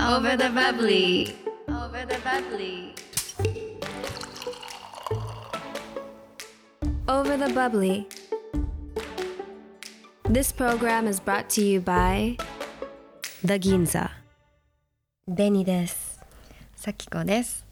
[0.00, 1.36] Over the bubbly.
[1.68, 2.94] Over the bubbly.
[7.06, 8.06] Over the Bubbly.
[10.24, 12.38] This program is brought to you by
[13.42, 14.10] The Ginza.
[15.26, 16.20] ベニです。
[16.76, 17.66] さきこです。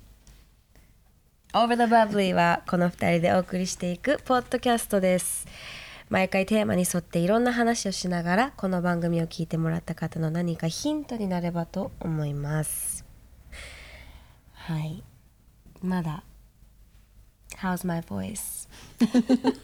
[1.54, 5.46] Over the Bubbly はこの二人でお送りしていくポッドキャストです。
[6.11, 13.05] 毎回テーマに沿っていろんな話をしながらこの番組を聞いてもらった方の何かヒントになればと思います。
[14.55, 15.02] はい。
[15.82, 16.24] まだ。
[17.59, 18.68] How's my voice?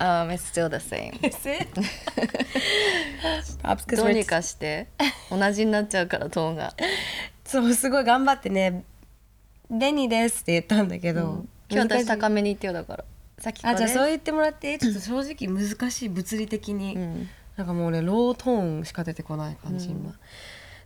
[0.00, 1.12] Um, it's still the same.
[3.62, 4.88] Perhaps 'cause どうにかして
[5.30, 6.74] 同じになっちゃうからトーンが。
[7.44, 8.84] そうすごい頑張ってね
[9.70, 13.04] 「ベニです」って言ったんだけど、今日私高めに言ってよだから。
[13.38, 13.74] さきこあ。
[13.74, 17.28] じゃあそう言ってもらってちょっと正直難しい物理的に、うん。
[17.56, 20.14] なんかもうねロートーンしか出てこない感じ、今。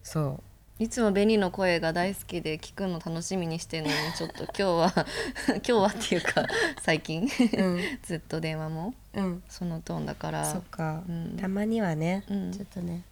[0.02, 0.42] そ
[0.78, 5.06] いつもベニの声が大好きで聞くの楽しみにしてるのにちょっと今日は
[5.48, 6.46] 今日はっていうか
[6.80, 7.28] 最近、ん。
[8.02, 8.94] ずっと電話も。
[9.14, 9.42] ううん。
[9.48, 10.44] そのトーンだから。
[10.44, 11.36] そっか、うん。
[11.36, 12.52] たまにはね、うん。
[12.52, 13.02] ちょっとね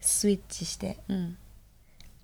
[0.00, 1.36] スイッチしてうん。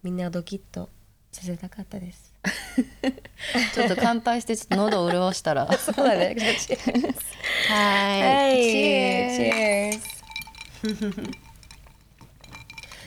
[0.02, 0.89] みんなをドキッと
[1.33, 2.33] させたかったです
[3.75, 5.70] ちょっと乾杯してちょっと喉を潤したら。
[5.78, 6.36] そうだね
[7.69, 8.62] はい。
[8.62, 10.16] チェー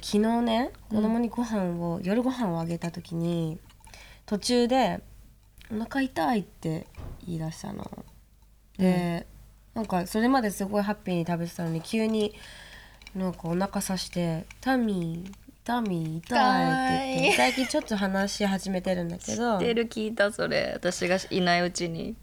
[0.02, 3.60] 昨日ね子供にご飯を、夜ご飯をあげた時に
[4.26, 5.02] 途中で
[5.72, 6.88] 「お腹痛い」って
[7.26, 8.06] 言い出したの。
[8.78, 9.28] で、
[9.76, 12.34] なんかそれまですごいハッピーに食べてたのに急に
[13.16, 15.32] なんかお腹さして「タミー
[15.70, 19.60] タミー痛い」って言って最近ちょっと話し始めてるんだけど。
[19.60, 20.72] 知ってる聞いたそれ。
[20.74, 22.16] 私がいないうちに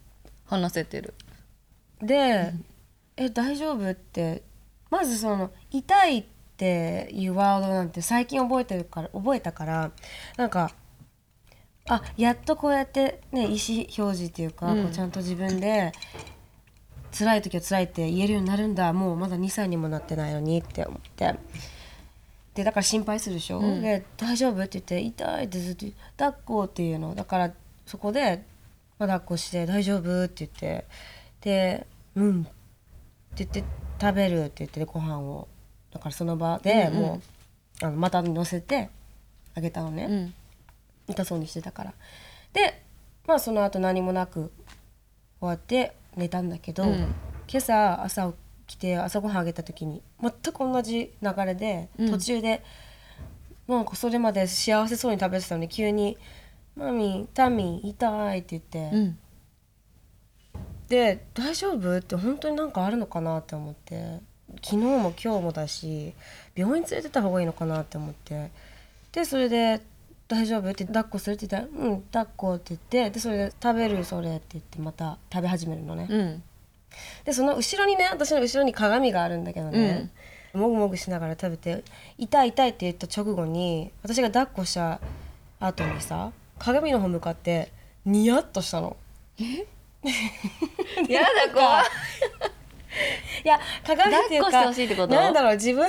[0.47, 1.15] 話せてる。
[2.03, 2.53] で
[3.17, 4.43] 「え大丈夫?」って。
[4.91, 6.25] まずその「痛い」っ
[6.57, 9.91] ていうワードなんて最近覚えてるから覚えたから
[10.37, 10.71] なんか
[11.89, 14.83] あやっとこうやってね意思表示っていうか、うん。
[14.85, 15.93] こうちゃんと自分で
[17.17, 18.93] 辛い時は辛いって言えるようになるんだ。
[18.93, 21.35] もうまだ2歳にもなってないのにって思って
[22.57, 23.83] でだから心配するでしょ、うん。
[23.83, 25.87] で「大丈夫?」って言って「痛い」ってずっと
[26.17, 27.15] 「抱っこ」っていうの。
[27.15, 27.53] だから
[27.85, 28.43] そこで、
[28.99, 30.87] まあ、抱っこして「大丈夫?」って言って。
[31.43, 32.45] で「うん」っ
[33.37, 33.63] て言って
[34.01, 35.49] 「食べる」って言ってご飯を。
[35.93, 37.03] だからその場でうんうん。
[37.03, 37.21] も
[37.83, 38.89] う、あの股に乗せて
[39.55, 40.35] あげたのね、うん。
[41.09, 41.95] 痛そうにしてたから。
[42.55, 42.83] で
[43.27, 44.51] まあその後何もなく
[45.41, 47.15] 終わって寝たんだけど、うん。
[47.49, 48.35] 今朝朝起
[48.67, 52.11] きて朝ごはんあげた時に全く同じ流れで、うん。
[52.11, 52.63] 途中で
[53.69, 56.17] なんかそれまで幸せそうに食べてたのに急に
[56.77, 59.19] 「マミータミー痛い」って言って、うん。
[60.89, 64.21] で「大丈夫?」って本当になんかあるのかなって思って
[64.63, 66.15] 昨日も今日もだし
[66.55, 68.51] 病院連れてった方がいいのかなって思って
[69.13, 69.81] でそれで
[70.29, 71.35] 「大丈夫?」って抱っこする？
[71.35, 74.05] って言ったら「うん抱っこ」って言ってでそれで「食べる？
[74.05, 76.43] それ」って言ってまた食べ始めるのね、うん
[77.25, 80.11] でその後ろにね私の後ろに鏡があるんだけどね、
[80.53, 81.85] もぐもぐしながら食べて
[82.19, 85.01] 「痛い痛い」って言った直後に私が抱っこした
[85.61, 87.71] 後にさ鏡の方向かって
[88.05, 88.97] ニヤッとしたの。
[91.09, 91.85] やだ怖い。
[93.45, 95.87] いや鏡っていうかなんだろう自分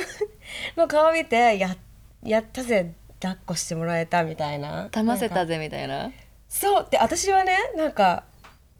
[0.75, 1.75] の顔見てや
[2.23, 4.87] やったぜ抱っこしてもらえたみたいな。
[4.89, 6.11] 騙せたぜみたいな。
[6.49, 6.87] そう。
[6.89, 8.23] で私はねなんか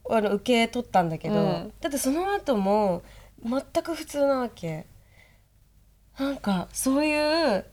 [0.09, 1.73] あの受け取ったんだけど、うん。
[1.81, 3.03] だってその後も
[3.44, 4.88] 全く普通なわけ。
[6.19, 7.66] なんかそういう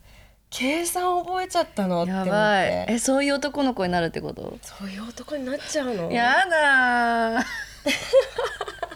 [0.51, 2.87] 計算覚えちゃったのって思って。
[2.89, 4.59] えそういう男の子になるってこと？
[4.63, 6.11] そういう男になっちゃうの？
[6.13, 7.45] やだー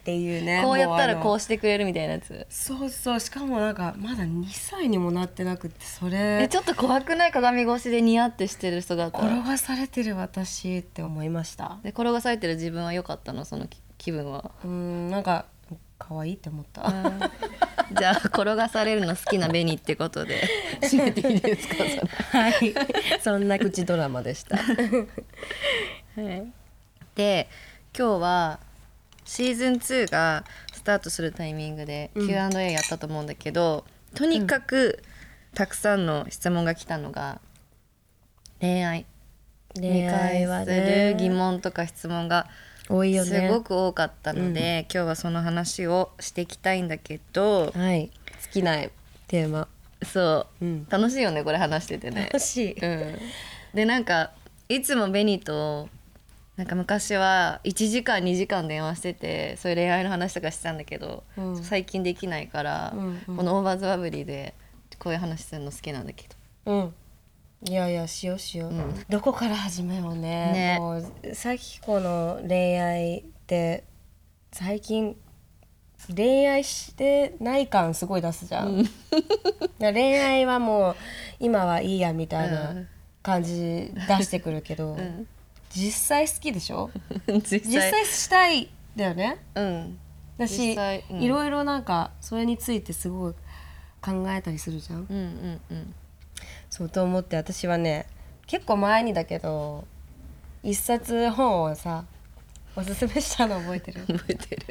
[0.00, 0.62] っていうね。
[0.62, 2.46] こうやったらこもうしてくれるみたいなやつ。
[2.48, 3.20] そうそう。
[3.20, 6.42] しかもなんかまだ2歳にもなってなくってそれ。
[6.42, 11.78] えちょっと怖くない鏡越しでニヤってしてる姿転がされてる私って思いました。
[11.82, 13.44] で転がされてる自分は良かったの？
[13.44, 14.50] その気気分は。
[14.64, 15.46] うーんなんか
[15.98, 16.92] 可愛いって思った、
[17.96, 20.42] じゃあ転がされるの好きな紅ってことで。
[20.80, 22.42] 締めていいですかそれ。
[22.42, 22.74] はい。
[23.20, 24.58] そんな口ドラマでした。
[27.14, 27.48] で
[27.96, 28.60] 今日は
[29.24, 33.84] シーズン2がスタートするタイミングで Q&A やったと思うんだけど、
[34.14, 35.02] とにかく
[35.54, 37.40] たくさんの質問が来たのが
[38.60, 39.06] 恋愛。
[39.74, 42.46] に関する疑問とか質問が
[42.88, 43.30] 多いよね。
[43.30, 48.10] すごく多かったので、今日はその話をしていきたいんだけどはい。
[48.44, 48.76] 好きな
[49.28, 49.68] テーマ。
[50.02, 50.86] そう、うん。
[50.90, 52.24] 楽しいよねこれ話しててね。
[52.24, 52.72] 楽しい。
[52.72, 53.18] うん、
[53.72, 54.32] でなんか
[54.68, 55.88] いつもベニと
[56.56, 61.62] なんか昔は1時間2時間電話しててそういう恋愛の話とかしてたんだけど、うん。
[61.62, 63.36] 最近できないから、うんうん。
[63.36, 64.54] この「Over the Bubbly」で
[64.98, 66.28] こういう話するの好きなんだけ
[66.64, 66.72] ど。
[66.72, 66.94] うん。
[67.64, 69.04] いやいやしようしよう、うん。
[69.08, 70.18] どこから始めようね。
[70.52, 70.76] ね。
[70.78, 73.84] もうさきこの恋愛って
[74.52, 75.16] 最近
[76.14, 78.84] 恋愛してない感すごい出すじゃん、
[79.78, 80.96] 恋愛はもう
[81.38, 82.74] 今はいいやみたいな
[83.22, 85.26] 感じ出してくるけど、ん
[85.74, 86.90] 実際好きでしょ？
[87.44, 89.38] 実実際したいだよね。
[89.54, 89.98] うん。
[90.38, 90.76] だし
[91.10, 91.22] うん。
[91.22, 93.34] いろいろなんかそれについてすごい
[94.00, 95.06] 考えたりするじゃん。
[95.08, 95.94] うんうんうん。
[96.70, 98.06] そうと思って私はね
[98.46, 99.86] 結構前にだけど
[100.62, 102.04] 一冊本をさ
[102.74, 104.00] おすすめしたの覚えてる？
[104.06, 104.66] 覚えてる。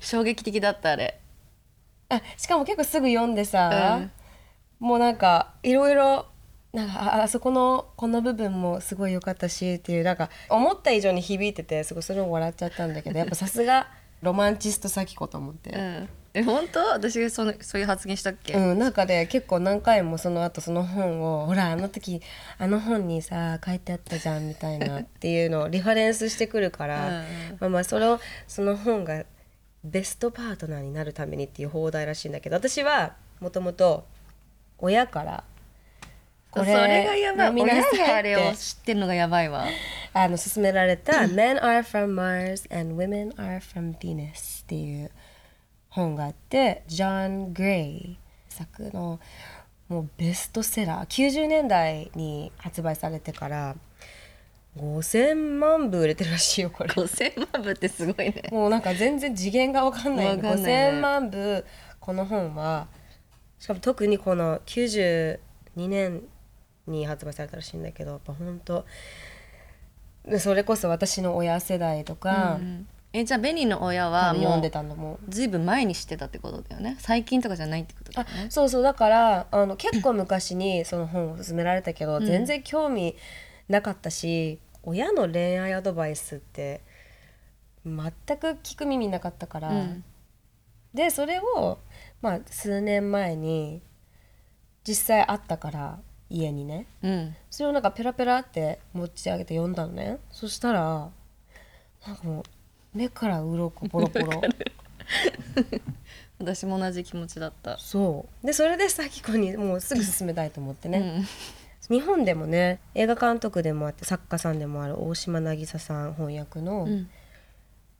[0.00, 1.20] 衝撃的だったあれ。
[2.08, 4.00] あしかも結構すぐ読んでさ、
[4.80, 6.26] もうなんかいろいろ
[6.72, 13.88] なんかああそこのこの部分もすごい良かったしっていうなんか思った以上に響いててすごいそれも笑っちゃったんだけど やっぱさすが
[14.22, 15.70] ロマンチスト咲子と思って。
[15.70, 16.08] うん。
[16.32, 16.78] え本当？
[16.90, 22.22] 私がそのそういう発言したっけ、うん、なんかで結構何回もその後その本をほらあの時
[22.56, 27.24] あの本にさ書いてあったじゃんみたいなっていうのをリファレンスしてくるから、うんうん。
[27.58, 29.24] まあまあそれをその本が
[29.82, 34.04] ベストパートナーになるためにっていう放題らしいんだけど私はもともと
[34.78, 35.44] 親から
[36.52, 37.62] それがやばい。
[37.62, 39.66] 親があれを知ってるのがやばいわ。
[40.12, 45.10] あの勧められた「Men are from Mars and Women are from Venus」っていう
[45.88, 48.18] 本があってジョン・グレイ
[48.48, 49.20] 作の
[49.88, 51.06] もうベストセラー。
[51.06, 53.76] 90年代に発売されてから
[54.76, 56.90] 5000万部売れてるらしいよこれ。
[56.90, 58.44] 5000万部ってすごいね。
[58.50, 60.34] もうなんか全然次元が分かんない。
[60.34, 60.48] いね。
[60.48, 61.64] 5000万部
[61.98, 62.88] この本は
[63.58, 65.38] しかも特にこの92
[65.76, 66.22] 年
[66.86, 68.84] に発売されたらしいんだけどやっぱ本当
[70.24, 75.18] でそれこそ私の親世代とか、うんえじゃあベニーの親多はも分読んでうたのも。
[75.28, 76.96] ずいぶん前に知ってたってことだよね。
[77.00, 78.50] 最近とかじゃないってことだあよね。
[78.50, 83.16] そうそうだからあの結構昔に その本を勧められたけど、全然興味
[83.68, 86.82] なかったし親の恋愛アドバイスって
[87.84, 87.96] 全
[88.38, 90.04] く聞く耳なかったから、うん。
[90.94, 91.78] でそれを
[92.22, 93.82] まあ数年前に
[94.86, 95.98] 実際あったから
[96.30, 96.86] 家にね。
[97.02, 97.36] うん。
[97.50, 100.18] それをなんかペラペラって持ち上げて読んだのね。
[100.30, 101.10] そしたら
[102.06, 102.42] なんかもう
[102.94, 104.40] 目から鱗ポロポロ。
[106.38, 107.76] 私も同じ気持ちだった。
[107.78, 108.46] そう。
[108.46, 111.96] でそれで咲子にもうすぐ進めたいと思ってね、うん。
[111.96, 117.10] 日本でもね映画監督でもあって作家さんでもある大島渚さん翻訳の、うん。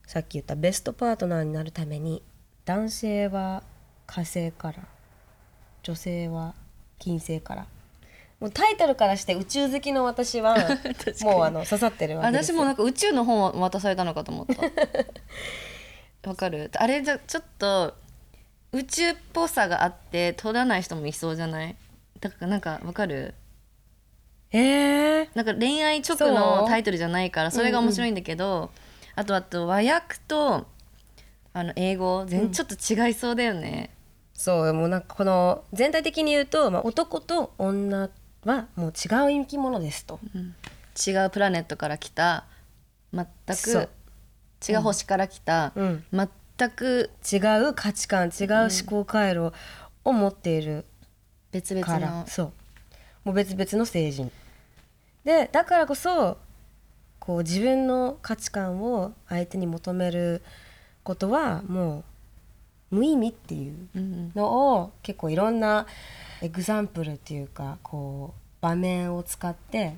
[0.06, 2.22] さっき言ったベストパートナーになるために
[2.64, 3.62] 男性は
[4.06, 4.88] 火星から
[5.82, 6.54] 女性は
[6.98, 7.66] 金星から
[8.40, 10.56] もうタイトルからして宇宙好きの私は
[11.22, 12.56] もうあの刺さってるわけですよ。
[12.56, 14.62] 私もなんか宇宙の本を渡されたのかと思った。
[16.28, 16.70] わかる？
[16.74, 17.94] あれじゃちょっと
[18.72, 21.76] 宇宙っぽさがあって取らない人もいそうじゃない？
[22.20, 23.34] だからなんかわかる？
[24.52, 28.70] えー、なんか恋愛直そのうタイトルじゃないからそれが面白いんだけど、
[29.14, 30.66] あとあと和訳と
[31.52, 32.74] あの英語全然ちょっと
[33.06, 33.90] 違いそうだよね、
[34.34, 38.08] そうもうなんかこの全体的に言うと、まあ、男と女
[38.44, 38.92] はもう違う
[39.30, 40.20] 生き物ですと。
[41.06, 42.44] 違うプラネットから来た
[43.12, 43.88] 全く
[44.68, 46.04] 違う星から来た、うん。
[46.10, 47.36] 全く違
[47.68, 49.52] う価値観違う思考回路
[50.04, 50.84] を持っている
[51.52, 52.52] 別々のそう。
[53.24, 54.30] もう別々の成人。
[55.24, 56.38] でだからこそ
[57.18, 60.42] こう自分の価値観を相手に求める
[61.02, 62.04] ことはもう
[62.90, 65.86] 無意味っていううんのを結構いろんな
[66.42, 69.96] エグザンプルっていうかこう場面を使って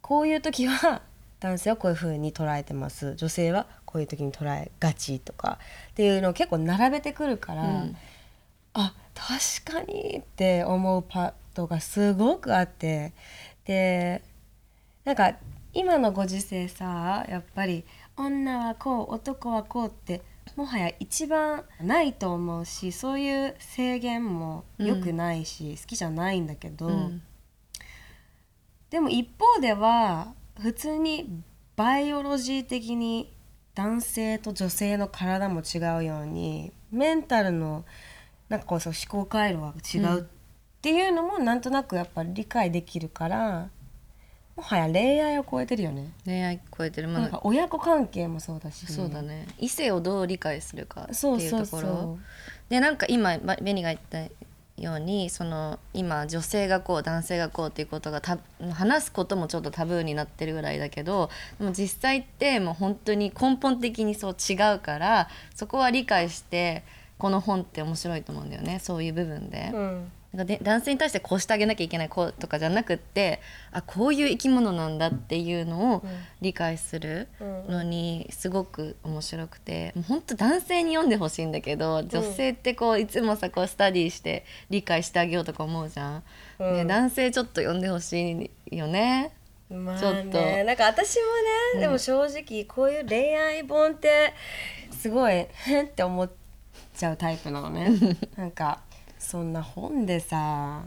[0.00, 1.02] こういう時は
[1.40, 3.14] 男性はこういう風に捉えてます。
[3.16, 5.58] 女性はこういう時に捉えがちとか
[5.90, 7.96] っていうのを結構並べてくるから、うん。
[8.74, 13.12] あ確かにって思うパートがすごくあって
[13.66, 14.22] で
[15.04, 15.34] なんか
[15.74, 17.84] 今のご時世さやっぱり
[18.16, 20.22] 女はこう男はこうって
[20.56, 27.22] もはや一番ないと思うしそういう制限も良くないし、好きじゃないんだけど、うん。
[28.90, 31.42] でも一方では普通に
[31.76, 33.32] バイオロジー的に
[33.74, 37.84] 男性と女性の体も違うようにメンタルの
[38.50, 40.24] なんかこうそう思考回路が違うっ
[40.82, 43.70] ていうのもなんとなくやっぱり理解できるから
[44.56, 46.12] もはや恋愛を超えてるよね。
[46.24, 47.08] 恋愛超えてる。
[47.08, 49.46] まなんか親子関係もそうだし、そうだね。
[49.58, 52.18] 異性をどう理解するかってそうそういうところそ
[52.68, 54.18] でなんか今ばベニが言った
[54.76, 58.38] ようにその今女性がこう男性がこうっていうことがた
[58.72, 66.84] 話すこともちょっとタブーになってるぐらいだけどでも実際ってもう本当に根本的にそう違うからそこは理解して
[67.18, 68.80] この本って面白いと思うんだよね。
[68.80, 69.70] そういう部分で。
[69.72, 76.02] う、うん、なんかで男性に対してこうしてあげなきゃいけないこうとかじゃなくってあこういう生き物なんだっていうのを
[76.40, 77.28] 理解する
[77.68, 86.22] のにすごく面白くてもう本当男性に読んでほしいんだけど女性ってこういつもさこうスタディして理解してあげようとか思うじゃん。
[86.58, 86.76] うん。
[86.76, 89.34] ね、男性ちょっと読んでほしいよね。
[89.70, 90.38] まあちょっと。
[90.38, 91.24] ねなんか私も
[91.74, 94.32] ね、でも正直こういう恋愛本って
[94.90, 96.30] すごい変って思っ
[96.96, 97.90] ちゃうタイプなのね。
[98.36, 98.80] なんか
[99.22, 100.82] そんな本でさ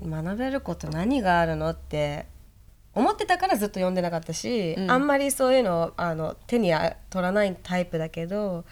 [0.00, 2.26] 学べること何があるのって
[2.94, 8.64] 思ってたからずっと読んでなかったし、うんあんまりそういうのをあの手にあ取らないタイプだけど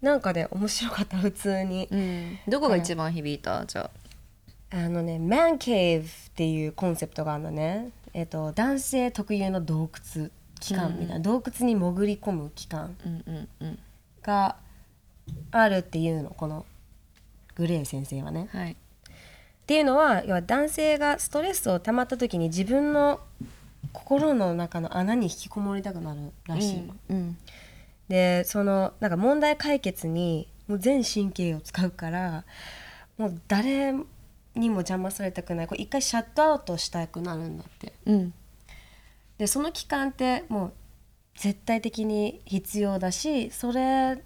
[0.00, 1.88] なんかね面白かった普通に。
[1.90, 3.90] うん、どこが一番響いた、じゃ
[4.70, 4.76] あ。
[4.76, 13.78] あのね「マンケーブ」っていうコンセプトがあるのね、えっと男性特有の洞窟期間みたいな、洞窟に潜り込む期間うんうんうん。
[14.22, 14.56] が
[15.50, 16.64] あるっていうのこの
[17.56, 18.48] グレー先生はね。
[18.52, 18.72] はい。
[18.72, 18.76] っ
[19.66, 23.20] ていうのは要は男性がストレスを溜まった時に自分の
[23.92, 26.94] 心の中の穴に引きこもりたくなるらしいの。
[27.10, 27.36] うん。
[28.08, 32.44] でそのなんか問題解決にもう全神経を使うから
[33.16, 33.92] もう誰
[34.54, 38.34] にも邪魔されたくないこれ一回シャットアウトしたくなるんだってうん。
[39.38, 40.72] でその期間ってもう
[41.36, 44.22] 絶対的に必要だしそれ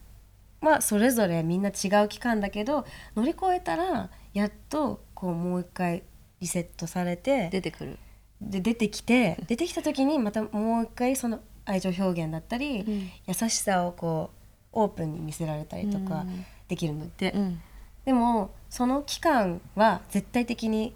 [0.60, 6.02] はそれぞれみんな違う期間だけど乗り越えたらやっとこうもう一回
[6.40, 7.98] リセットされて出てくる。
[8.40, 14.30] で出てきて出てきた時にまたもう一回その愛情表現だったり、ん優しさをこ
[14.74, 17.60] うオープンに見せられたりとかうんできるんだって、うん。
[18.04, 20.94] でもその期間は絶対的に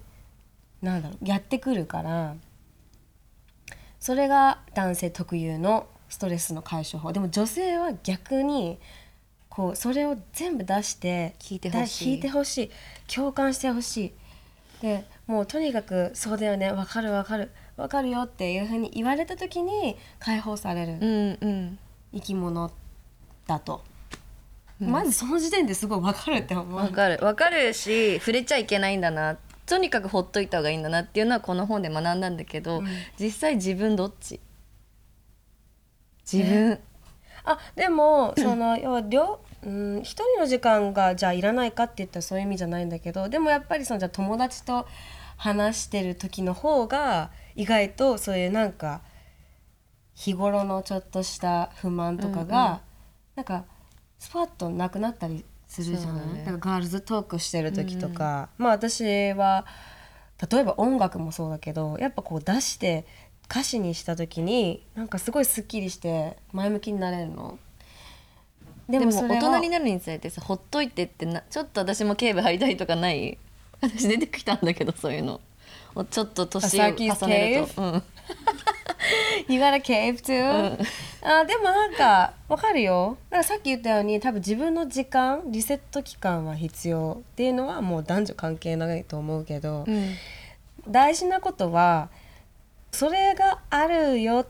[0.81, 2.35] なんだろうやってくるから
[3.99, 8.79] それが男性特有のストレスの解消法でも女性は逆に
[9.51, 12.15] こうそれを全部出して聞いてほしい。
[12.15, 12.71] 聞いてほしい。
[13.13, 14.13] 共感してほしい。
[14.81, 16.71] でもうとにかくそうだよね。
[16.71, 17.51] わかるわかる。
[17.77, 20.93] わかるよっていうふうに言われた時に解放される。
[20.93, 21.79] うんうん。
[22.13, 22.71] 生き物
[23.47, 23.83] だと、
[24.79, 26.75] まずその時点ですごいわかるって思う。
[26.75, 27.23] わかる。
[27.23, 29.37] わかるし、触れちゃいけないんだな。
[29.65, 32.83] とにかくほっといた方がいいんだなっていうのはこの本で学んだんだけど、
[33.17, 34.39] 実際自分どっち？
[36.31, 36.79] 自分、
[37.43, 44.87] あでもその要は両うん一人の時間がじゃあいらないかって言ったらそういう意味じゃないんだけどでもやっぱりそのじゃあ友達と
[45.37, 49.01] 話してる時の方が意外とそういうなんか
[50.13, 52.77] 日頃のちょっとした不満とかが、うんうん
[53.35, 53.65] なんか
[54.19, 56.39] スパッとなくなったりするじゃない、ね。
[56.39, 59.65] だからガールズトークしてる時とか、まあ私は
[60.51, 63.05] 例えば音楽もそうだけどやっぱこう出して
[63.49, 67.59] 歌詞にした時になんかすごいすっきりして前向きになれるの。
[68.89, 73.37] ででも大人になるにつれてさほっといてってなちょっと私も警部入りたいとかない？
[73.81, 75.39] 私出てきたんだけどそういうの。
[75.95, 78.03] おちょっと年を重ねると、うん、
[79.49, 80.87] You gotta cave too?
[81.23, 83.17] あでもなんかわかるよ。
[83.29, 90.15] だからさっき言ったように多分自分の時間リセット期間は必要っていうのはもう男女関係ないと思うけど、うん。
[90.87, 92.09] 大事なことは
[92.91, 94.47] それがあるよっ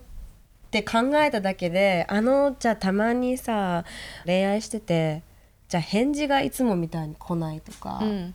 [0.71, 3.85] て考えただけであのじゃあたまにさ
[4.25, 5.23] 恋愛してて
[5.67, 8.33] じゃあ返事がいつもみたいに来ないとか、うん。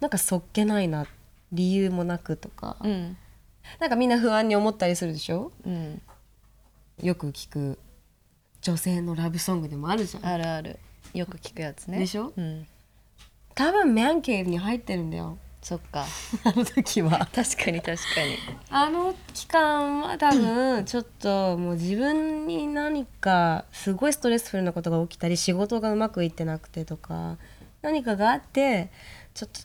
[0.00, 1.06] なんかそっけないな
[1.52, 3.16] 理由もなくとか、うん。
[3.80, 5.52] なんかみんな不安に思ったりするでしょ？
[5.66, 6.00] うん。
[7.02, 7.78] よく聞く
[8.62, 10.26] 女性のラブソングでもあるじゃん。
[10.26, 10.78] あるある。
[11.12, 11.98] よく聞くやつね。
[11.98, 12.32] でしょ？
[12.36, 12.66] うん、
[13.54, 16.06] 多分マンケーブに入ってるんだよそっか。
[16.44, 17.28] あの時は。
[17.34, 18.38] 確かに確かに。
[18.70, 27.36] あの期間は多分ちょっともう自分に何かすごいストレスフルなことが起きたり仕事がうまくいってなくてとか
[27.82, 28.90] 何かがあって
[29.34, 29.60] ちょっと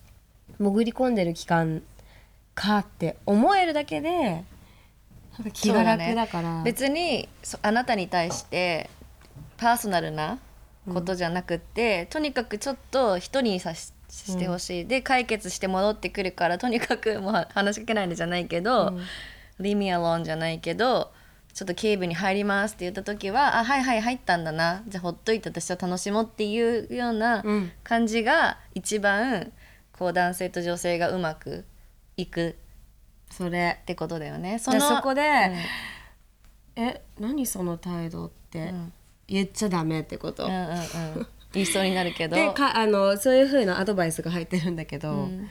[0.60, 1.82] 潜り込んでる期間
[2.56, 4.44] かって思えるだけで
[5.38, 6.62] なんか気が楽だから。
[6.64, 8.90] 別にそあなたに対して
[9.58, 10.40] パーソナルな
[10.92, 18.98] ことじゃなくって、とにかくちょっと一人にさししてほしい、で解決して戻ってくるからとにかくもう話しかけないのじゃないけど
[19.60, 21.12] 「Leave me alone」じゃないけど
[21.54, 24.84] ちょっと警備に入りますって言った時は「あはいはい入ったんだな。
[24.88, 27.72] じゃあほっといて私は楽しもう」っていうようなうん。
[27.84, 29.52] 感じが一番
[29.92, 31.66] こう男性と女性がうまく
[32.18, 32.58] いく。
[33.32, 34.54] それってことだよね。
[34.54, 35.22] でそこで、
[36.76, 36.84] うん。
[36.84, 38.94] え何その態度ってん。
[39.28, 42.36] 言っちゃダメってこと、うんうんうん、言いそうになるけど。
[42.36, 45.48] でかあのそういう風なアドバイスが入ってるんだけど、うん。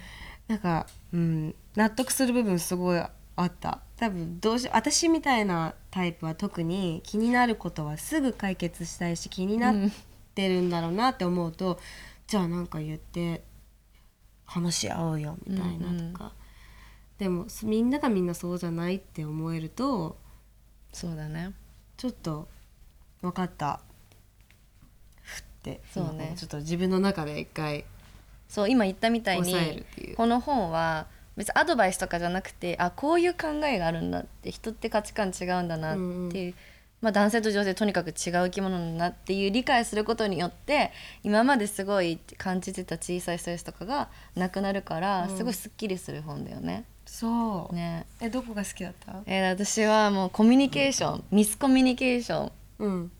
[0.48, 3.10] なんか、うん、納得する部分すごいあ
[3.44, 3.80] った。
[3.96, 9.74] 多分どうし私みたいなタイプは特に気になることはすぐ解決したいし気になっ
[10.34, 11.78] てるんだろうなって思うと、
[12.26, 13.44] じゃあなんか言って
[14.44, 16.32] 話し合おうよみたいなとか、
[17.18, 20.18] でもみんながみんなそうじゃないって思えると
[20.92, 21.52] そうだね。
[21.96, 22.48] ちょっと
[23.20, 23.80] 分かった。
[23.86, 23.91] ふ
[25.62, 26.34] ってそうね。
[26.36, 27.84] ちょっと自分の中で一回
[28.48, 29.84] そう今言ったみたいに
[30.16, 35.96] この本は別にアドバイスとかじゃなくてあこういう考えがあるんだって人って価値観違うんだなっ
[36.30, 36.54] ていう、
[37.00, 40.90] まあ、男性と女性とにかく違う生き物だなっていう理解することによって
[41.22, 46.84] 今まですごい感じてた小さいストレスとかがなくなるから、すごいすっきりする本だよね。
[47.06, 48.06] そう、ね。
[48.20, 49.22] えどこが好きだった？
[49.26, 52.52] えー私はもうコミュニケーション、ミスコミュニケーション。
[52.78, 53.12] うん。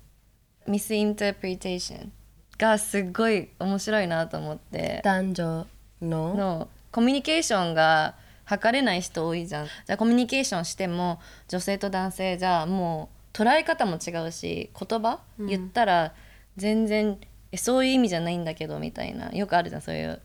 [0.69, 2.13] ミスインタープリテーション
[2.63, 5.01] がすっごい面白いなと思って。
[5.03, 5.67] 男女
[6.01, 6.35] の？
[6.35, 8.15] のコミュニケーションが
[8.45, 9.67] 測れない人多いじゃん。
[9.67, 16.15] じゃあコミュニケーションしても女性と男性じゃもう捉え方も違うし言葉、言ったら
[16.57, 17.19] 全然
[17.51, 19.31] えそういう意味じゃないんだけどみたいな。
[19.33, 20.21] よくあるじゃんそういう。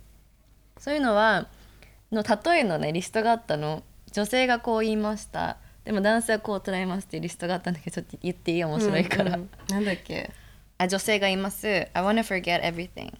[0.77, 1.47] そういうのは
[2.11, 3.81] の例えのねリストがあったの。
[4.11, 5.57] 女性がこう言いました。
[5.85, 8.63] でも男性はこう捉えますっていうリストがあったんだけどちょっと言っていい？
[8.63, 9.49] 面白いから、うんうん。
[9.69, 10.31] なんだっけ？
[10.77, 11.67] あ女性が言います。
[11.67, 13.13] I wanna forget everything.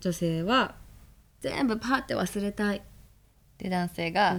[0.00, 0.74] 女性は
[1.40, 2.82] 全部パーって忘れたい。
[3.58, 4.38] で男性が、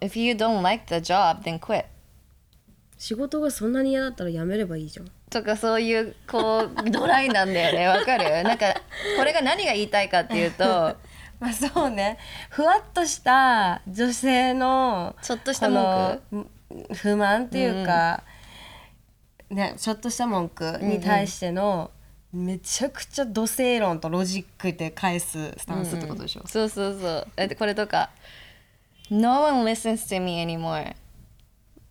[0.00, 1.84] If you don't like the job then quit.
[2.96, 5.10] 仕事がそんなに嫌だったらやめればいいじゃん。
[5.30, 7.86] とかそういうこうドライなんだよね。
[7.88, 8.42] わかる？
[8.42, 8.74] なんか
[9.18, 10.64] これが何が言いたいかっていうと
[11.38, 12.18] まあそうね。
[12.50, 16.94] ふわっとした女性のちょっとした文句？
[16.94, 18.22] 不満っていうか、
[19.50, 21.90] ねちょっとした文句に対しての、
[22.32, 27.28] めちゃくちゃ土星論とロジックで返すスタンスってことでしょ、そうそうそう。
[27.36, 28.10] だってこれとか
[29.10, 30.94] No one listens to me anymore.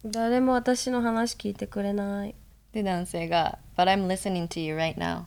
[0.06, 2.36] 誰も私の話聞いてくれない。
[2.72, 5.24] で男性が But I'm listening to you right now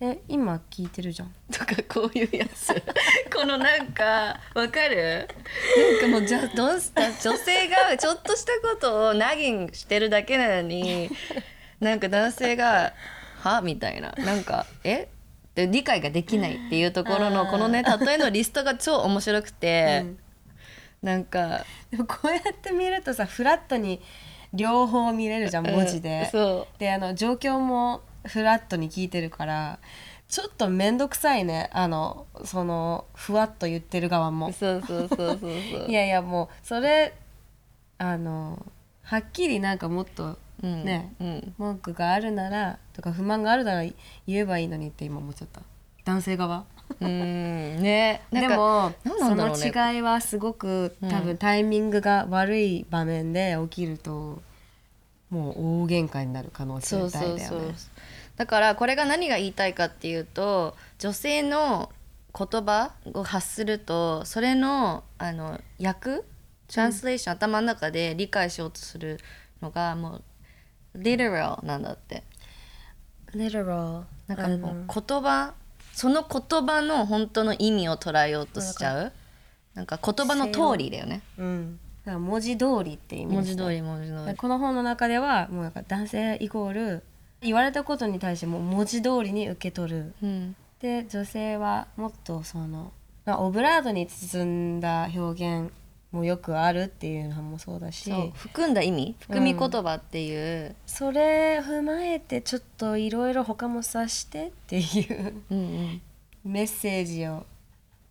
[0.00, 2.72] え今聞いてるじゃん とかこういうやつ。
[3.34, 5.28] このなんかわかる？
[6.00, 7.02] なんかもうじゃどうした？
[7.10, 11.10] 女性がちょっとしたことをナギンしてるだけなのに
[11.80, 12.92] なんか男性が
[13.42, 14.12] 「は?」みたいな。
[14.18, 15.08] なんか「え？
[15.50, 20.04] って理解ができないっていうところのこのね例えのリストが超面白くて、
[21.02, 24.00] なんかでもこうやって見るとさフラットに
[24.52, 26.78] 両方見れるじゃん文字で、そう。
[26.78, 29.78] であの状況もフラットに聞いてるから
[30.28, 31.70] ちょっと面倒くさいね。
[31.72, 34.52] あのそのふわっと言ってる側も。
[34.52, 35.50] そうそうそうそうそう。
[35.88, 37.14] いやいやもうそれ
[37.96, 38.64] あの
[39.02, 41.54] はっきりなんかもっとうんね、うん。
[41.56, 43.94] 文句があるならとか不満があるなら言
[44.26, 45.62] えばいいのにって今思っちゃった。
[46.04, 46.64] 男性側。
[47.00, 47.08] うん。
[47.80, 48.20] ね。
[48.32, 49.12] でもね。
[49.18, 54.42] その違いはすごく多分タイミングが悪い場面で起きると
[55.30, 57.44] もう大喧嘩になる可能性そう大だよね。
[57.44, 57.70] そうそう
[58.38, 61.90] だからこれが何が言いたいかっていうと女性の
[62.36, 66.22] 言葉を発するとそれのあの訳
[66.68, 69.18] トランスレーション、頭の中で理解しようとする
[69.62, 70.20] のがも
[70.94, 72.22] う literal なんだって。
[73.34, 75.54] literal なんかもう言葉
[75.92, 79.12] その言葉の本当の意味を捉えようとしちゃう。
[79.74, 81.22] なんか言葉の通りだよね。
[81.38, 81.80] うん。
[82.06, 84.36] 文字通りって意味文字通り文字通り。
[84.36, 87.02] この本の中ではもうなんか男性イコール
[87.40, 90.14] 言われたことに対してもう文字通りに受け取る。
[90.22, 90.56] うん。
[90.80, 92.92] で女性はもっとその、
[93.24, 95.72] まあ、オブラートに包んだ表現
[96.12, 98.12] もよくあるっていうのもそうだし。
[98.34, 99.16] 含んだ意味？
[99.20, 105.34] 含み言葉っていう、それ踏まえてちょっといろいろ他も察してっていう。
[105.50, 106.00] うんうん。
[106.44, 107.44] メッセージを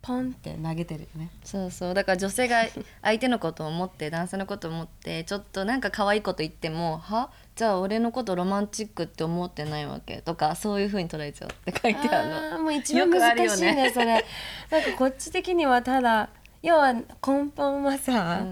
[0.00, 1.30] ポンって投げてるよね。
[1.42, 1.94] そうそう。
[1.94, 2.62] だから女性が
[3.02, 7.30] 相手のことを思って男性のことを思ってちょっとなんか可愛いこと言っても「は？
[7.58, 12.62] じゃあ俺のことロマンチックって思ってないわけ?」とかそういう風に捉えちゃうって書いてあるの。
[12.62, 14.06] もう一番難しいねねそれ
[14.70, 16.28] なんかこっち的にはただ
[16.62, 17.04] 要は根
[17.56, 18.46] 本はさ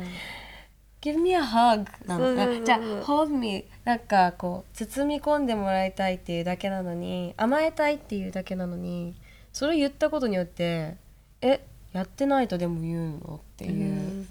[1.01, 9.15] 「Give me a hug」なのじゃあ「hold me」なんかこう包み込んでもらいたいっていうだけなのに甘えたいっていうだけなのに
[9.53, 10.97] それを言ったことによって
[11.43, 11.61] 「え
[11.93, 14.27] やってないとでも言うの?」っていう、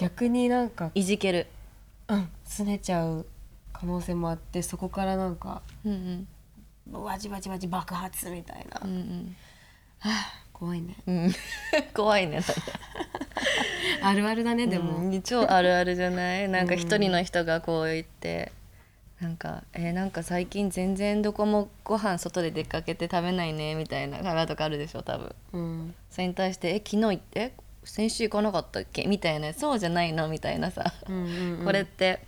[0.00, 1.46] 逆になんかいじける。
[2.08, 3.26] うん拗ねちゃう
[3.80, 6.26] 可能性もあってそこからなんかうん
[6.88, 9.36] バチバチバチ爆発みたいな、うんうん。
[10.52, 10.96] 怖いね。
[11.06, 11.24] うん。
[11.24, 11.32] う ん
[11.94, 12.40] 怖いね。
[14.02, 16.48] あるあるだねでも、うん超あるあるじゃない？
[16.48, 18.52] なんか一人の人がこう言って。
[19.20, 25.34] なんかえーなんか最近全然どこもご飯外で出かけて食べないねみたいな会話とかあるでしょ多分。
[25.54, 25.94] うん。
[26.10, 27.54] それに対して「え昨日行って？
[27.82, 31.64] 先週行かなかったっけ?」みたいな「そうじゃないの?」みたいなさ、うんうんうん。
[31.64, 32.20] これって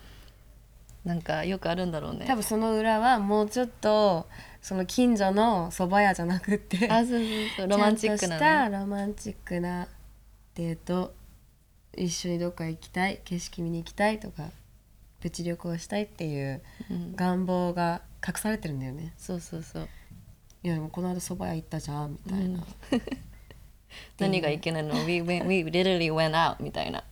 [1.09, 2.27] なんかよくあるんだろうね。
[2.27, 4.29] 多分その裏はもうちょっと
[4.61, 7.21] その近所の蕎麦屋じゃなくってあそうそう
[7.57, 7.69] そう。
[7.69, 8.79] ロマンチックなね。
[8.79, 9.89] ロマンチックな
[10.55, 11.15] デート。
[11.97, 14.51] 一緒にどっか行きたい景色見に行きたいとか
[15.21, 17.17] プチ旅行したいっていううん。
[17.17, 19.15] 願望が隠されてるんだよね。
[19.17, 19.89] そうそうそう。
[20.63, 22.61] いやでもこの間蕎麦屋行ったじゃんみたいな、
[24.19, 27.05] 何がいけないの？We, went, we literally went out みたいな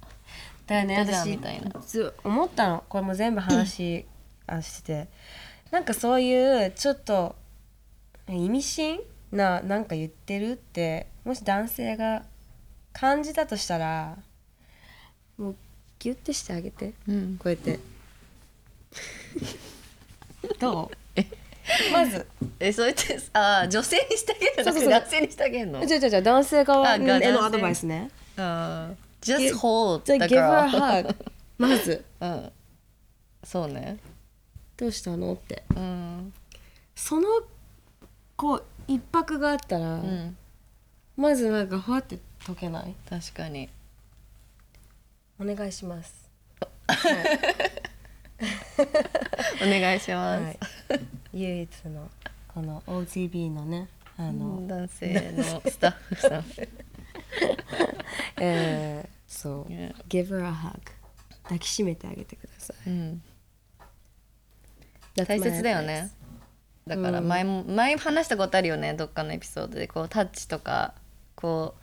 [0.66, 1.80] だよね私みたいな。
[1.80, 2.84] ず思ったの。
[2.88, 4.04] これも全部話
[4.46, 5.08] あして
[5.70, 7.36] なんかそういうちょっと
[8.28, 9.00] 意味深
[9.32, 12.22] ななんか言ってるってもし男性が
[12.92, 14.16] 感じたとしたら。
[15.38, 15.56] もう
[15.98, 16.94] ギュッてしてあげて。
[17.06, 17.36] うん。
[17.38, 17.78] こうやって。
[20.58, 21.92] どう？
[21.92, 22.26] まず。
[22.58, 24.64] えそうやってあー女性にしてあげるの？
[24.64, 24.90] そうそうそう。
[24.90, 25.84] 男性にしてあげるの？
[25.84, 28.10] じゃあじゃあじゃあ男性側へのアドバイスね。
[28.38, 31.14] あー just hold じゃあだ give か her ら a hug.
[31.58, 32.04] まず。
[32.20, 32.52] うん。
[33.44, 33.98] そうね。
[34.76, 35.32] どうしたの？
[35.34, 35.64] って。
[35.74, 36.32] うん。
[36.94, 37.28] その
[38.36, 40.36] こう一泊があったら、うん。
[41.16, 42.94] まずなんかふわって解けない？
[43.08, 43.68] 確かに。
[45.38, 46.28] お願いします。
[49.62, 50.58] お願いします、はい、
[51.32, 52.10] 唯一の
[52.48, 56.44] この OTB のねあの、男性のスタッフさん。
[58.40, 59.94] えーそう、Yeah.
[60.08, 60.78] give her a hug.
[61.44, 62.90] 抱きしめてあげてください。
[62.90, 63.22] うん、
[65.14, 66.10] 大切だよね。
[66.86, 68.94] だから前も、前話したことあるよね。
[68.94, 70.94] どっかのエピソードでこうタッチとか
[71.34, 71.74] こ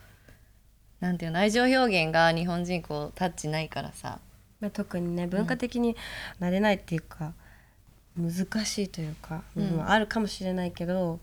[1.01, 4.19] うなんていうの愛情表現が日本人こうタッチないからさ。
[4.61, 5.97] まあ、特にね文化的に
[6.39, 7.33] なれないっていうか、
[8.17, 11.19] 難しいというか部分はあるかもしれないけど、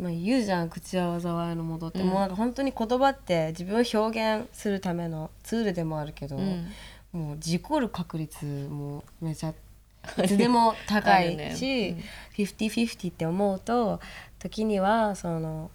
[0.00, 6.68] まあ、言うじゃん口は災いのもとって、もうなんか本当に言葉って自分を表現するためのツールでもあるけど、うん。
[7.12, 9.52] もう事故る確率もめちゃ
[10.24, 11.54] いつでも高いね。
[11.54, 11.96] し、
[12.36, 14.00] 50-50って思うと
[14.38, 15.70] 時にはその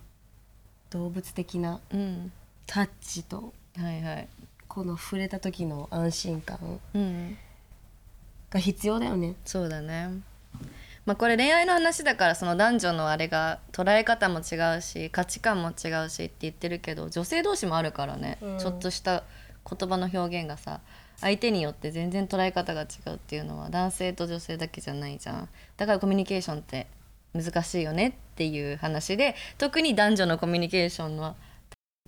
[0.89, 2.31] 動物的なうん。
[2.65, 4.27] タッチとはいはい。
[4.67, 7.37] この触れた時の安心感うん。
[8.49, 9.35] が必要だよね。
[9.45, 10.09] そうだね
[11.05, 18.57] まあこれ恋愛の話だからその男女のあれが捉え方も違うし価値観も違うしって言ってるけど女性同士もあるからね、うん。
[18.57, 19.23] ちょっとした
[19.69, 20.81] 言葉の表現がさ
[21.21, 25.49] 相手によって全然捉え方が違うっていうのは男性と女性だけじゃないじゃん。
[25.77, 26.87] だからコミュニケーションって
[27.33, 31.35] 難しいよねっていう話で特に男女のコミュニケーションの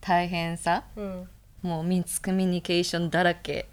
[0.01, 1.29] 大変さうん。
[1.61, 3.67] もうミスコミュニケーションだらけ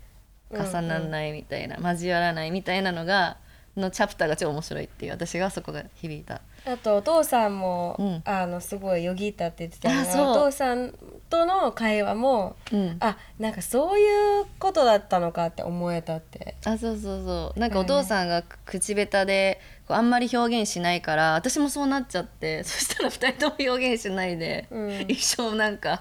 [0.50, 3.36] 重ならないみたいな、交わらないみたいなのが
[3.76, 6.40] のチャプターが超面白いっていう私がそこが響いた。
[6.66, 8.22] あとお父さんも、うん。
[8.24, 10.30] あのすごいよぎったって言ってたあそう。
[10.30, 10.94] お父さん
[11.28, 12.96] との会話もうん。
[13.00, 16.56] あなんかそういうことだったのかって思えたって。
[16.64, 17.60] あそうそうそう。
[17.60, 25.00] なんかお父さんが口下手でこうあんまり表現しないから私もそうなっちゃって そしたら2人とも表現しないで、うん。
[25.08, 26.00] 一生なんか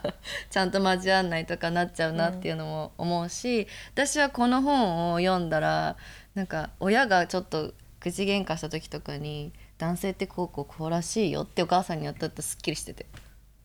[0.50, 5.98] ちゃんと交わんないとかなっちゃうなっていうのも思うし、私はこの本を読んだら
[6.36, 13.06] なんか親がちょっと口喧嘩した時とかに男性ってこうこうこうらしいよってお母さんにやったってすっきりしてて。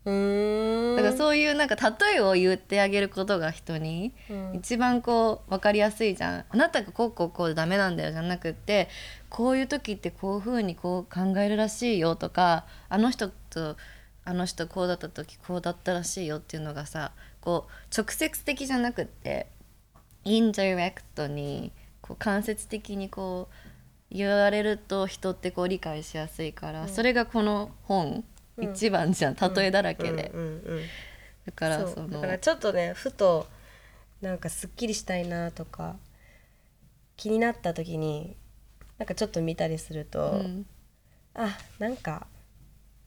[0.04, 0.96] うーん。
[0.96, 4.54] だからそういうなんか例えを言ってあげることが人にうん。
[4.54, 6.44] 一番こう分かりやすいじゃん。
[6.48, 8.88] あなたがこうこうこうダメなんだよじゃなくって
[9.28, 13.76] こういう時ってこういうふうにこう考えるらしいよとかあの人と
[14.24, 19.46] あの人こうだった時こうだったらしいよっていうのがさこう直接的じゃなくって
[20.24, 21.72] インダイレクトに
[22.08, 23.48] こう間接的にこ
[24.10, 28.24] う言われると人ってこう理解しやすいから、それがこの本、
[28.58, 30.82] 一番じゃん例えだらけで、うんうんうん
[31.46, 33.46] だからそのだからちょっとねふと
[34.20, 35.96] なんかすっきりしたいなとか
[37.16, 38.36] 気になった時に
[38.98, 40.66] なんかちょっと見たりすると、うん。
[41.34, 42.26] あなんか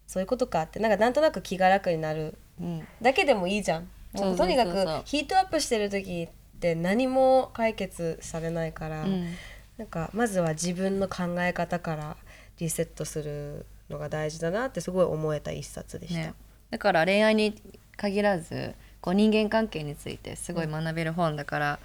[0.08, 2.38] そういうことかってなんかなんとなく気が楽になる。
[2.60, 2.88] うん。
[3.02, 3.90] だけでもいいじゃん。
[4.14, 4.36] もう。
[4.36, 4.72] とにかく
[5.06, 6.30] ヒートアップしてる時
[6.62, 9.34] って何も解決されないから、うん
[9.78, 12.15] なんかまずは自分の考え方から
[12.60, 16.19] リセットするのが大事だなってすごい思えた一冊でした。
[16.19, 16.34] ね、
[16.69, 17.60] だから恋愛に
[17.97, 21.80] 限らずこう人間関係についてすごい学べる本だから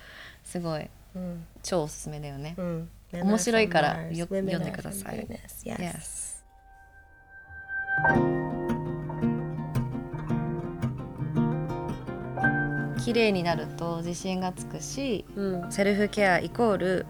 [0.45, 2.55] すごいうん超おすすめだよね。
[2.59, 5.27] うん、面白いからよ読んでください.
[5.65, 6.37] Yes.
[13.07, 17.07] 綺麗になると自信がつくしうん、セルフケアイコール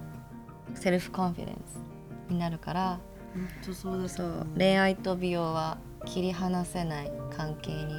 [0.75, 1.81] self confidence
[2.31, 3.01] になるから
[3.33, 3.73] 本当
[4.07, 7.95] そう恋愛と美容は切り離せない関係に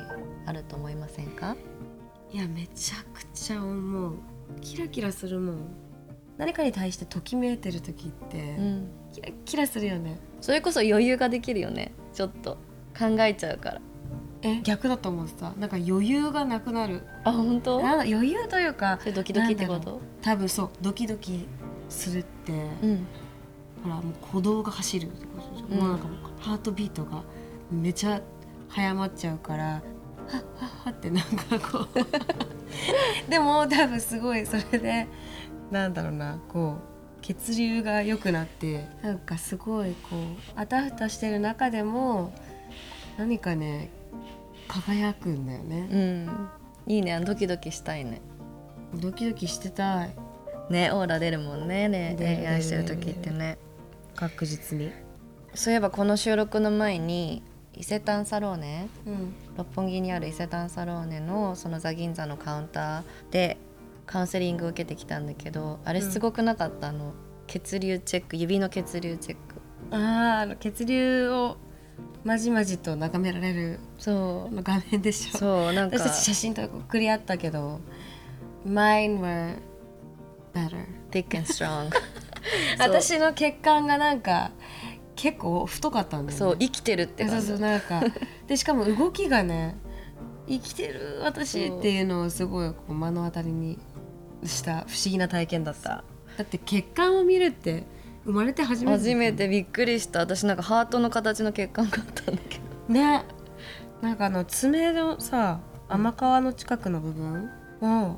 [0.45, 1.55] あると思いませんか？
[2.31, 4.13] いやめちゃくちゃ思う。
[4.61, 5.55] キラキラするもん。
[6.37, 8.89] 何かに対してときめいてる時って、うん。
[9.11, 10.19] キラキラするよね。
[10.39, 11.93] それこそ余裕ができるよね。
[12.13, 12.57] ちょっと
[12.97, 13.81] 考えちゃうから
[14.47, 14.57] え？
[14.57, 15.51] え逆だと思ってた。
[15.53, 17.03] なんか余裕がなくなる。
[17.23, 17.81] あ本当？
[17.81, 19.99] なんだ余裕というかそれドキドキってこなんだろう。
[19.99, 20.69] と多分そう。
[20.81, 21.47] ドキドキ
[21.89, 23.07] するって、うん。
[23.83, 25.79] ほらもう鼓動が走るってことでしょ、うん。
[25.79, 27.23] もうなんかもうハートビートが
[27.71, 28.21] めちゃ
[28.69, 29.81] 早まっちゃうからはっ
[30.31, 30.43] はっ
[30.85, 31.87] はってなんかこう。
[33.29, 35.07] でも多分すごいそれで
[35.71, 36.75] なんだろうなこ
[37.19, 40.19] う血流が良くなってなんかすごいこう
[40.55, 42.33] あたふたしてる中でも
[43.17, 43.89] 何かね
[44.67, 45.87] 輝くんだよね。
[45.91, 46.49] うん。
[46.93, 47.19] いいね。
[47.21, 48.21] ドキドキしたいね。
[48.93, 50.15] ドキドキしてたい。
[50.69, 51.87] ねオーラ出るもんね。
[51.87, 53.57] ね出る恋愛してる時ってね。
[54.15, 54.91] 確実に。
[55.53, 57.41] そういえばこの収録の前に
[57.73, 59.33] 伊勢丹サローネうん。
[59.57, 63.57] 六本木にある伊勢丹サローネのそのザ銀座のカウンターで
[64.05, 67.13] カウンセリングを受けてきたんだけどあれすごくなかった、あの
[67.45, 69.55] 血流チェック指の血流チェック。
[69.91, 71.57] あーあの血流を
[72.23, 75.39] まじまじと眺められるそあの画面でしうょ。
[75.39, 75.97] そうなんか。
[75.97, 77.79] 私たち写真とか送り合ったけど
[78.65, 79.55] Mine were
[80.53, 80.85] better.
[81.11, 81.91] Thick and strong.
[82.79, 84.51] 私の血管がなんか
[85.15, 86.37] 結構太かったんだよね。
[86.37, 88.03] そう生きてるってそうそうなんか。
[88.47, 89.77] でしかも動きがね
[90.47, 93.79] 生きてる私っていうのをすごいこう目の当たりに
[94.43, 96.03] した不思議な体験だった。
[96.37, 97.83] だって血管を見るって
[98.27, 100.19] 生まれて初めて初めてびっくりした。
[100.19, 102.59] 私なんかハートの形の血管があったんだけ
[102.89, 102.93] ど。
[102.93, 103.23] ね。
[104.01, 107.49] なんかあの爪のさ甘皮の近くの部分
[107.81, 108.17] を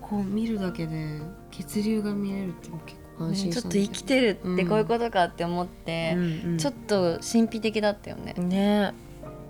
[0.00, 1.20] こう見るだけで
[1.52, 6.58] 血流が見えるって結構安心ちょしたっと生きてるってこういうことかって思って、うんうん。
[6.58, 8.34] ちょっと神秘的だったよね。
[8.34, 8.94] ね。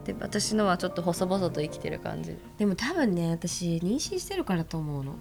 [0.05, 2.37] で私のはちょっと細々と生きてる感じ。
[2.59, 5.17] でも多分ね私妊娠してるからと思うの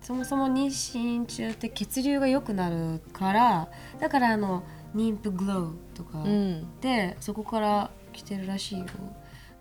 [0.00, 3.68] そもそも妊娠中って血流が良くなるから
[4.00, 4.62] だからあの
[4.94, 6.80] 妊婦グローとかうん。
[6.80, 8.84] でそこから来てるらしいよ。
[8.86, 8.92] だ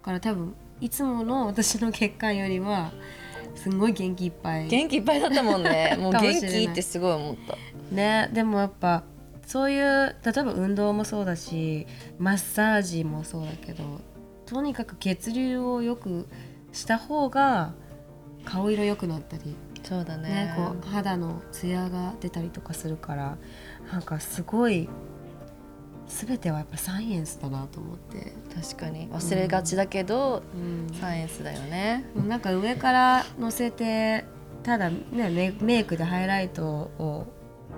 [0.02, 2.91] から多分いつもの私の血管よりは
[3.56, 4.67] すんごい元気いっぱい。
[4.67, 5.97] 元気いっぱいだったもんね。
[6.00, 7.58] もう元気ってすごい思った。
[7.93, 9.04] ねでもやっぱ
[9.45, 11.88] そういう例えば運動もそうだし
[12.19, 14.02] マッサージもそうだけど
[14.45, 16.28] とにかく血流を良く
[16.73, 17.73] した方が
[18.43, 19.56] 顔色良くなったり、
[19.88, 20.30] そうだね。
[20.30, 23.38] ねこう肌のツヤが出たりとかするから
[23.91, 24.89] なんかすごい
[26.08, 29.10] 全てはやっぱサイエンスだなと思って、確かに。
[29.10, 30.93] 忘れがちだけど、うん。
[30.95, 32.06] サイエンスだよね。
[32.28, 34.26] なんか上から乗せて
[34.63, 37.28] ただねメメイクでハイライトを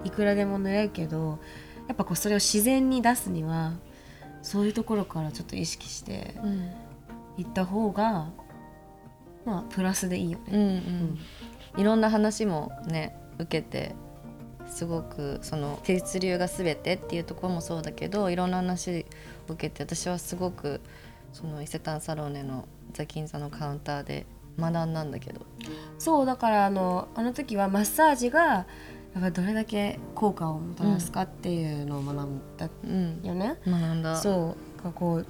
[0.03, 1.39] いくらでも塗れるけど
[1.87, 3.73] やっぱこうそれを自然に出すには
[4.41, 6.71] そういうところからちょっと意識してうん。
[7.37, 8.27] いった方が
[9.45, 10.77] まあプラスでいいようんうね。
[10.79, 11.17] ん
[11.77, 13.95] いろんな話もね受けて
[14.67, 19.05] すごくその血流が全てっていうところもそうだけどいろんな話
[19.49, 20.81] を受けて私はすごく
[21.33, 24.25] その伊勢丹サローネのザ・銀座のカウンターで
[24.59, 25.41] 学んだんだけど。
[25.97, 28.65] そうだからあのあの時はマッサージがや
[29.19, 33.21] っぱどれだけ効果をもたらすかっていうのを学んだうん。
[33.23, 33.57] よね。
[33.65, 34.15] 学んだ。
[34.15, 34.81] そう。
[34.81, 35.25] かこう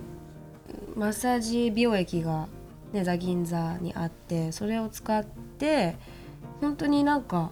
[1.00, 2.48] マッサージ美容液が、
[2.92, 5.96] ね、ザ銀座にあってそれを使って
[6.62, 7.52] 本当になんか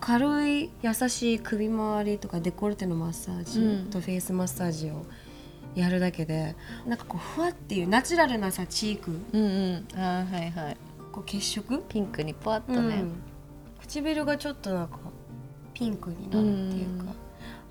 [0.00, 3.90] 軽い優しい首周りとかデコルテのマッサージうん。
[3.90, 5.06] とフェイスマッサージを
[5.74, 9.10] やるだけで、なんかこうふわっていうナチュラルなさチーク。
[9.32, 9.86] うんうん。
[9.94, 10.76] あーはいはい。
[11.12, 13.22] こう血色、ピンクにポワッとね、うん。
[13.80, 14.98] 唇がちょっとなんか
[15.74, 17.12] ピンクになるっていうか、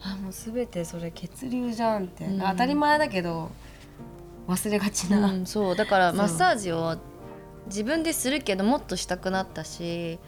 [0.02, 2.40] あもう全てそれ血流じゃんって、うん。
[2.40, 3.52] 当たり前だけど
[4.48, 5.76] 忘れがちな、うん、そう。
[5.76, 6.98] だからマッサージを
[7.68, 10.20] 自分でするけどもっとしたくなったし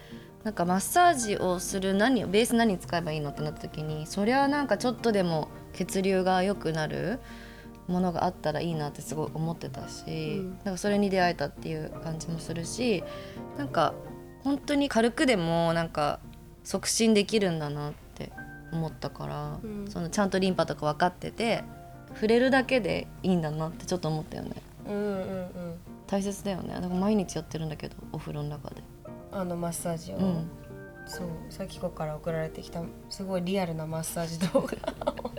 [0.44, 7.20] なんかマッサージをする何をベース何使えばいいのってなった時にそりゃなんかちょっとでも血流が良くなる
[7.88, 10.58] ものがあったらいいなってすごい思ってたし、うん。
[10.64, 13.04] なんかそれに出会えたっていう感じもするし
[13.58, 13.92] なんか
[14.42, 16.20] 本当に軽くでもなんか
[16.64, 18.32] 促進できるんだなって
[18.72, 19.90] 思ったから、うん。
[19.90, 21.64] そのちゃんとリンパとか分かってて
[22.14, 24.52] 触れるだけでいいんだなってちょっと思ったよね。
[24.86, 25.50] うんうんうん。
[26.06, 26.74] 大切だよね。
[26.74, 28.82] だから毎日やってるんだけどお風呂の中で
[29.32, 30.50] あのマッサージを、うん。
[31.06, 35.32] そうさきこから送られてきたすごいリアルなマッサージ動画を。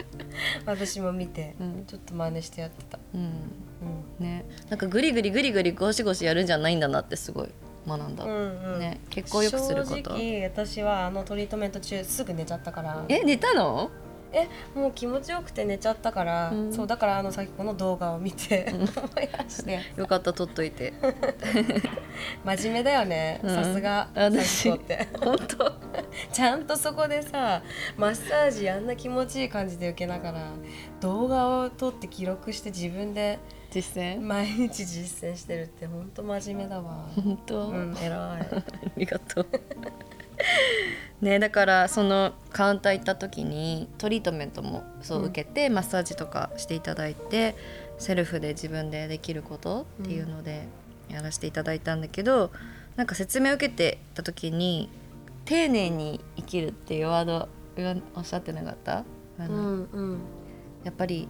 [0.65, 1.85] 私も見て、うん。
[1.85, 3.21] ちょっと真似してやってた、うん。
[3.21, 4.25] うん。
[4.25, 4.45] ね。
[4.69, 7.49] なんかグリグリグリグリゴシゴシやるんじゃないんだなってすごい
[7.87, 8.79] 学んだ、うんうん。
[8.79, 8.99] ね。
[9.09, 10.11] 血行よくすること。
[10.11, 13.05] 正直私はあのトリートメント中すぐ寝ちゃったから。
[13.07, 13.91] え寝たの？
[14.33, 16.73] えもう気持ちよくて寝ちゃったから、うん。
[16.73, 19.79] そうだからあのさきこの動画を見て、思い出して。
[19.95, 20.93] よかった撮っといて。
[22.45, 23.39] 真面目だよね。
[23.43, 23.55] うん。
[23.55, 25.07] さすが私って。
[25.19, 25.71] 本当。
[26.31, 27.61] ちゃんとそこでさ
[27.97, 30.51] マッサージあんな気持ちいい感じで受けながら
[30.99, 33.39] 動画を撮って記録して自分で
[33.71, 34.21] 実践？
[34.21, 37.07] 毎日実践してるって本当真面目だわ。
[37.15, 38.11] 本当、うん偉い。
[38.11, 38.63] あ
[38.97, 39.47] りがとう
[41.21, 47.55] ねだからそのカウンター行った時にトリートメントもそう受けて、マッサージとかしていただいて
[47.99, 50.67] セルフで自分でできることっていうので
[51.09, 52.51] やらせていただいたんだけど、
[52.95, 54.89] なんか説明を受けてた時に
[55.45, 57.49] 「丁寧に生きる」っていうワード
[58.15, 59.03] おっしゃってなかった？
[59.39, 60.19] あの、うんうん。
[60.83, 61.27] やっぱり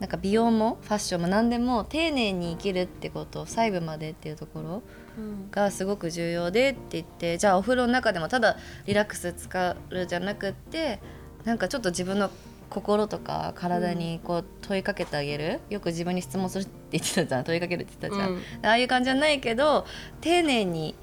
[0.00, 4.82] なんか美容もファッションも何でも丁寧に生きるってことを細部までっていうところ
[5.18, 5.50] うん。
[5.50, 8.56] がすごく重要でって言ってじゃあお風呂の中でもただ
[8.86, 11.00] リラックス使うじゃなくって
[11.44, 12.30] なんかちょっと自分の
[12.68, 17.44] 心とか体にこう問いかけてあげる、よく自分に質問するって言ってたじゃん。
[17.44, 18.66] 問いかけるって言ってたじゃん、うん。
[18.66, 19.86] ああいう感じじゃないけど
[20.20, 20.96] 丁寧に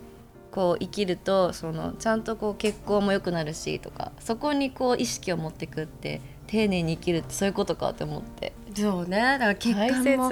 [0.52, 9.18] こう生きるとそのちゃんとこう血行も良くなるしとかそこにこう意識を持ってくって丁寧に生きるってそういうことかって思ってそうね。
[9.18, 10.32] だから血大管も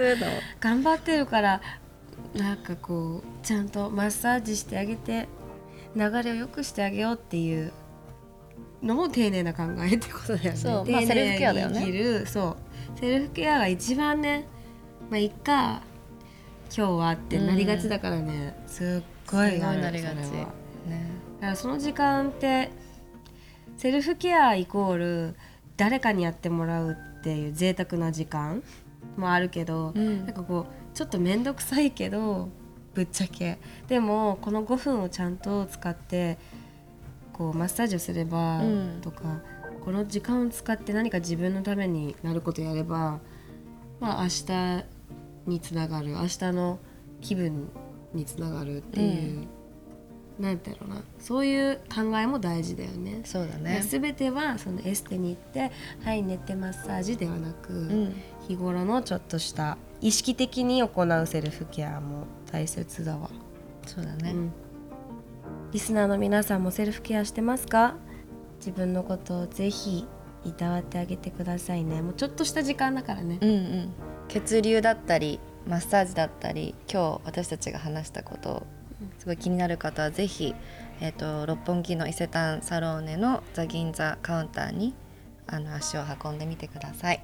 [0.60, 1.62] 頑張ってるから
[2.34, 5.28] なんかこうちゃんとマッサージしてあげて
[5.96, 7.72] 流れを良くしてあげようっていう
[8.82, 10.58] のも丁寧な考えってことだよね。
[10.58, 10.90] そう。
[10.90, 12.26] まあセルフケアだよね。
[12.26, 12.58] そ
[12.96, 13.00] う。
[13.00, 14.48] セルフケアが一番ね
[15.10, 15.82] まあいっか
[16.76, 20.14] 今日はってなりがちだからね、すっごいなりがち。
[20.14, 20.48] ね。
[21.42, 22.72] だからその時間って
[23.76, 25.36] セルフケアイコール
[25.76, 28.64] 誰かにやってもらうっていう贅沢な時間
[29.18, 30.26] もあるけど、うん。
[30.26, 32.50] なんかこうちょっと面倒くさいけど
[32.94, 33.60] ぶっちゃけ。
[33.88, 36.38] でもこの5分をちゃんと使って
[37.34, 39.00] こうマッサージをすればうん。
[39.02, 39.42] とか、
[39.84, 43.20] この時間を使って何か自分のためになることやれば
[44.00, 44.86] まあ明日
[45.48, 46.80] につながる明日の
[47.22, 47.70] 気分
[48.14, 49.48] につながるっていう、
[50.42, 51.02] なんていうな。
[51.20, 53.22] そういう考えも大事だよね。
[53.24, 53.82] そうだね。
[53.84, 55.72] すべてはそのエステに行って
[56.04, 58.16] 「はい寝てマッサージ」ではなく、うん。
[58.48, 63.30] 日頃のちょっとした意識的に行うセルフケアも大切だわ、
[63.86, 64.52] そうだね、うん。
[65.72, 67.96] リスナーの皆さんもセルフケアしてますか？
[68.58, 70.08] 自分のことをぜひ
[70.44, 72.02] いたわってあげてくださいね。
[72.02, 73.38] もうちょっとした時間だからね。
[73.42, 73.94] うんうん、
[74.28, 78.66] 血流だったりマッサージだったり今日私たちが話したこと
[79.20, 80.56] すごい気になる方はぜひ、
[81.00, 84.94] えー、と六本木の伊勢丹サローネのザ・銀座カウンターに
[85.48, 87.24] あの足を運んでみてください。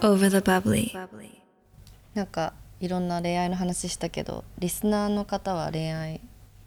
[0.00, 0.92] Over the bubbly.
[2.14, 6.20] なんかいろんな恋愛の話したけどリスナーの方は恋愛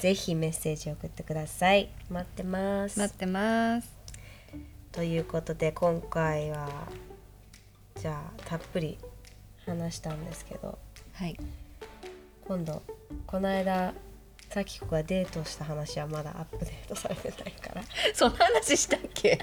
[0.00, 1.90] ぜひメッセージを送ってください。
[2.08, 2.98] 待ってます。
[2.98, 3.96] 待ってます。
[4.92, 6.68] ということで今回は
[7.96, 8.98] じゃあたっぷり
[9.66, 10.78] 話したんですけど
[11.12, 11.36] はい。
[12.46, 12.82] 今度
[13.26, 13.92] この間
[14.52, 17.82] さきこがデートした話はまだアップデートされてないから。
[18.12, 19.38] そんな話したっけ？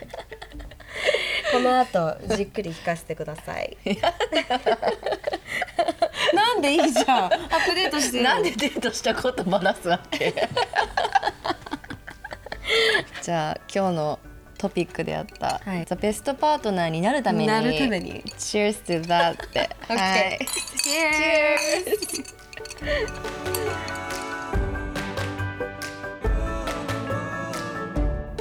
[1.52, 3.78] この後じっくり聞かせてください。
[6.34, 7.26] なんでいいじゃん。
[7.26, 10.34] アップデートしてよなんでデートしたことバラすわけ？
[13.24, 14.20] じゃあ今日の
[14.58, 15.86] トピックであった、はい。
[15.86, 18.24] The Best Partner になるためになるために。
[18.38, 20.40] Cheers to that って、はい、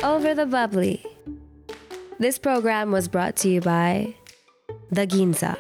[0.03, 1.05] Over the bubbly.
[2.18, 4.14] This program was brought to you by
[4.90, 5.59] The Ginza.